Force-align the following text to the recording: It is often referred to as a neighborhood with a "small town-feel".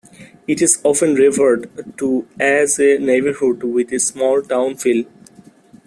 It 0.47 0.63
is 0.63 0.81
often 0.83 1.13
referred 1.13 1.69
to 1.99 2.27
as 2.39 2.79
a 2.79 2.97
neighborhood 2.97 3.61
with 3.61 3.93
a 3.93 3.99
"small 3.99 4.41
town-feel". 4.41 5.05